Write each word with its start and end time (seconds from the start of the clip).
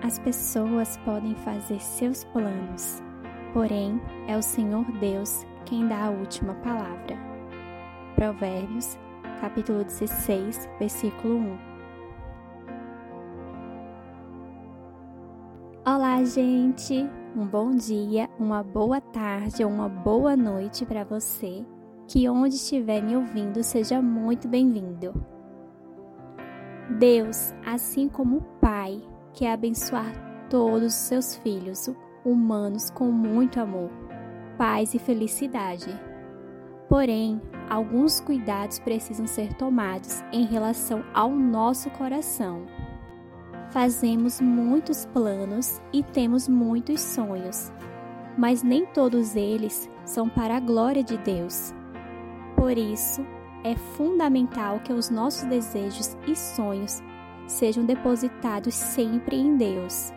As 0.00 0.16
pessoas 0.20 0.96
podem 0.98 1.34
fazer 1.34 1.80
seus 1.80 2.22
planos, 2.24 3.02
porém 3.52 4.00
é 4.28 4.36
o 4.36 4.42
Senhor 4.42 4.84
Deus 5.00 5.44
quem 5.66 5.88
dá 5.88 6.04
a 6.04 6.10
última 6.10 6.54
palavra. 6.54 7.16
Provérbios, 8.14 8.96
capítulo 9.40 9.82
16, 9.82 10.68
versículo 10.78 11.38
1. 11.38 11.58
Olá, 15.84 16.22
gente! 16.22 17.08
Um 17.36 17.44
bom 17.44 17.72
dia, 17.72 18.30
uma 18.38 18.62
boa 18.62 19.00
tarde 19.00 19.64
ou 19.64 19.70
uma 19.70 19.88
boa 19.88 20.36
noite 20.36 20.86
para 20.86 21.02
você. 21.02 21.66
Que 22.06 22.28
onde 22.28 22.54
estiver 22.54 23.02
me 23.02 23.16
ouvindo 23.16 23.64
seja 23.64 24.00
muito 24.00 24.46
bem-vindo. 24.46 25.12
Deus, 26.98 27.52
assim 27.66 28.08
como 28.08 28.38
o 28.38 28.42
Pai, 28.60 29.02
quer 29.38 29.52
abençoar 29.52 30.12
todos 30.50 30.88
os 30.88 30.94
seus 30.94 31.36
filhos 31.36 31.88
humanos 32.24 32.90
com 32.90 33.04
muito 33.12 33.60
amor, 33.60 33.88
paz 34.58 34.94
e 34.94 34.98
felicidade. 34.98 35.88
Porém, 36.88 37.40
alguns 37.70 38.18
cuidados 38.18 38.80
precisam 38.80 39.28
ser 39.28 39.54
tomados 39.54 40.24
em 40.32 40.44
relação 40.44 41.04
ao 41.14 41.30
nosso 41.30 41.88
coração. 41.90 42.66
Fazemos 43.70 44.40
muitos 44.40 45.06
planos 45.06 45.80
e 45.92 46.02
temos 46.02 46.48
muitos 46.48 47.00
sonhos, 47.00 47.72
mas 48.36 48.64
nem 48.64 48.86
todos 48.86 49.36
eles 49.36 49.88
são 50.04 50.28
para 50.28 50.56
a 50.56 50.60
glória 50.60 51.04
de 51.04 51.16
Deus. 51.18 51.72
Por 52.56 52.76
isso, 52.76 53.24
é 53.62 53.76
fundamental 53.76 54.80
que 54.80 54.92
os 54.92 55.10
nossos 55.10 55.44
desejos 55.44 56.16
e 56.26 56.34
sonhos 56.34 57.00
sejam 57.48 57.84
depositados 57.84 58.74
sempre 58.74 59.36
em 59.36 59.56
Deus. 59.56 60.12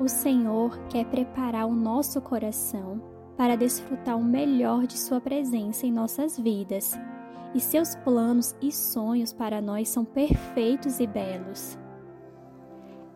O 0.00 0.08
Senhor 0.08 0.76
quer 0.88 1.04
preparar 1.06 1.66
o 1.66 1.74
nosso 1.74 2.20
coração 2.20 3.00
para 3.36 3.56
desfrutar 3.56 4.16
o 4.16 4.24
melhor 4.24 4.86
de 4.86 4.98
Sua 4.98 5.20
presença 5.20 5.86
em 5.86 5.92
nossas 5.92 6.38
vidas, 6.38 6.98
e 7.54 7.60
seus 7.60 7.94
planos 7.96 8.54
e 8.60 8.72
sonhos 8.72 9.32
para 9.32 9.60
nós 9.60 9.88
são 9.88 10.04
perfeitos 10.04 11.00
e 11.00 11.06
belos. 11.06 11.78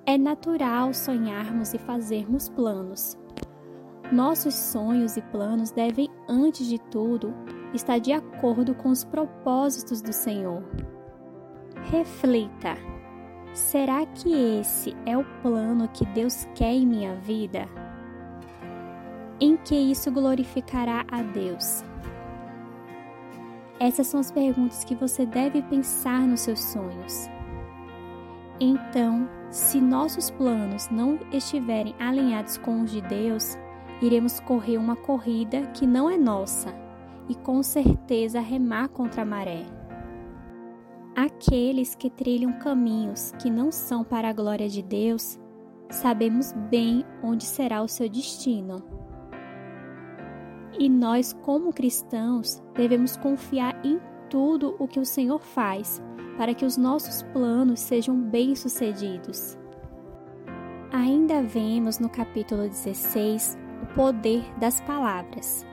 É 0.06 0.16
natural 0.16 0.94
sonharmos 0.94 1.74
e 1.74 1.78
fazermos 1.78 2.48
planos. 2.48 3.18
Nossos 4.10 4.54
sonhos 4.54 5.16
e 5.16 5.22
planos 5.22 5.70
devem, 5.70 6.08
antes 6.28 6.66
de 6.66 6.78
tudo, 6.90 7.34
está 7.74 7.98
de 7.98 8.12
acordo 8.12 8.74
com 8.74 8.88
os 8.88 9.04
propósitos 9.04 10.02
do 10.02 10.12
Senhor. 10.12 10.64
Reflita: 11.90 12.76
será 13.52 14.06
que 14.06 14.32
esse 14.60 14.96
é 15.04 15.18
o 15.18 15.24
plano 15.42 15.88
que 15.88 16.06
Deus 16.06 16.46
quer 16.54 16.72
em 16.72 16.86
minha 16.86 17.16
vida? 17.16 17.66
Em 19.40 19.56
que 19.56 19.74
isso 19.74 20.08
glorificará 20.12 21.04
a 21.10 21.20
Deus? 21.20 21.82
Essas 23.80 24.06
são 24.06 24.20
as 24.20 24.30
perguntas 24.30 24.84
que 24.84 24.94
você 24.94 25.26
deve 25.26 25.62
pensar 25.62 26.20
nos 26.20 26.42
seus 26.42 26.60
sonhos. 26.60 27.28
Então, 28.60 29.28
se 29.50 29.80
nossos 29.80 30.30
planos 30.30 30.88
não 30.90 31.18
estiverem 31.32 31.94
alinhados 31.98 32.56
com 32.56 32.82
os 32.82 32.92
de 32.92 33.00
Deus, 33.00 33.58
iremos 34.00 34.38
correr 34.38 34.78
uma 34.78 34.94
corrida 34.94 35.62
que 35.68 35.88
não 35.88 36.08
é 36.08 36.16
nossa 36.16 36.72
e 37.28 37.34
com 37.34 37.62
certeza 37.64 38.38
remar 38.38 38.90
contra 38.90 39.22
a 39.22 39.24
maré. 39.24 39.79
Aqueles 41.14 41.94
que 41.94 42.08
trilham 42.08 42.52
caminhos 42.58 43.32
que 43.40 43.50
não 43.50 43.72
são 43.72 44.04
para 44.04 44.28
a 44.28 44.32
glória 44.32 44.68
de 44.68 44.80
Deus, 44.80 45.38
sabemos 45.90 46.52
bem 46.70 47.04
onde 47.22 47.44
será 47.44 47.82
o 47.82 47.88
seu 47.88 48.08
destino. 48.08 48.76
E 50.78 50.88
nós, 50.88 51.32
como 51.32 51.72
cristãos, 51.72 52.62
devemos 52.74 53.16
confiar 53.16 53.84
em 53.84 54.00
tudo 54.30 54.76
o 54.78 54.86
que 54.86 55.00
o 55.00 55.04
Senhor 55.04 55.40
faz 55.40 56.00
para 56.38 56.54
que 56.54 56.64
os 56.64 56.76
nossos 56.76 57.22
planos 57.34 57.80
sejam 57.80 58.16
bem-sucedidos. 58.16 59.58
Ainda 60.92 61.42
vemos 61.42 61.98
no 61.98 62.08
capítulo 62.08 62.62
16 62.62 63.58
o 63.82 63.94
poder 63.94 64.44
das 64.58 64.80
palavras. 64.80 65.66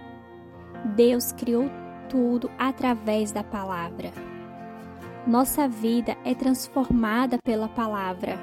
Deus 0.96 1.32
criou 1.32 1.70
tudo 2.10 2.50
através 2.58 3.32
da 3.32 3.44
palavra. 3.44 4.12
Nossa 5.28 5.68
vida 5.68 6.16
é 6.24 6.34
transformada 6.34 7.38
pela 7.44 7.68
palavra. 7.68 8.40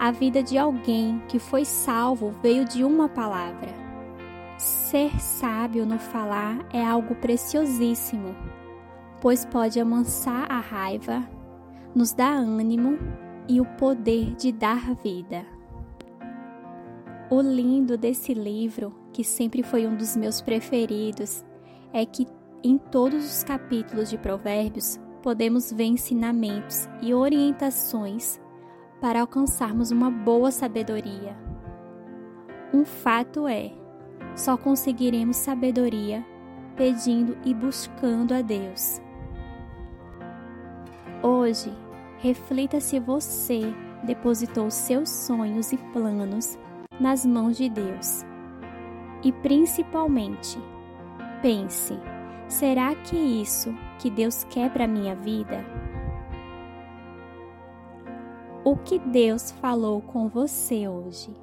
A 0.00 0.10
vida 0.10 0.42
de 0.42 0.58
alguém 0.58 1.22
que 1.28 1.38
foi 1.38 1.64
salvo 1.64 2.32
veio 2.42 2.64
de 2.64 2.82
uma 2.82 3.08
palavra. 3.08 3.68
Ser 4.58 5.20
sábio 5.20 5.86
no 5.86 6.00
falar 6.00 6.66
é 6.72 6.84
algo 6.84 7.14
preciosíssimo, 7.14 8.34
pois 9.20 9.44
pode 9.44 9.78
amansar 9.78 10.50
a 10.50 10.58
raiva, 10.58 11.22
nos 11.94 12.12
dá 12.12 12.30
ânimo 12.30 12.98
e 13.48 13.60
o 13.60 13.64
poder 13.64 14.34
de 14.34 14.50
dar 14.50 14.96
vida. 14.96 15.46
O 17.30 17.40
lindo 17.40 17.96
desse 17.96 18.34
livro, 18.34 18.92
que 19.12 19.22
sempre 19.22 19.62
foi 19.62 19.86
um 19.86 19.94
dos 19.94 20.16
meus 20.16 20.40
preferidos, 20.40 21.44
é 21.92 22.04
que 22.04 22.26
em 22.64 22.76
todos 22.76 23.24
os 23.24 23.44
capítulos 23.44 24.10
de 24.10 24.18
Provérbios 24.18 24.98
podemos 25.22 25.72
ver 25.72 25.84
ensinamentos 25.84 26.88
e 27.00 27.14
orientações 27.14 28.40
para 29.00 29.20
alcançarmos 29.20 29.90
uma 29.90 30.10
boa 30.10 30.50
sabedoria. 30.50 31.36
Um 32.72 32.84
fato 32.84 33.46
é, 33.46 33.72
só 34.34 34.56
conseguiremos 34.56 35.36
sabedoria 35.36 36.24
pedindo 36.76 37.36
e 37.44 37.54
buscando 37.54 38.32
a 38.32 38.42
Deus. 38.42 39.00
Hoje, 41.22 41.72
reflita 42.18 42.80
se 42.80 42.98
você 42.98 43.62
depositou 44.04 44.70
seus 44.70 45.08
sonhos 45.08 45.72
e 45.72 45.76
planos 45.76 46.58
nas 46.98 47.24
mãos 47.24 47.56
de 47.56 47.68
Deus. 47.68 48.24
E 49.22 49.30
principalmente, 49.30 50.58
pense: 51.40 51.96
será 52.52 52.94
que 52.94 53.16
é 53.16 53.20
isso 53.20 53.74
que 53.98 54.10
Deus 54.10 54.44
quer 54.44 54.70
para 54.70 54.86
minha 54.86 55.14
vida? 55.14 55.64
O 58.62 58.76
que 58.76 58.98
Deus 58.98 59.50
falou 59.52 60.02
com 60.02 60.28
você 60.28 60.86
hoje? 60.86 61.34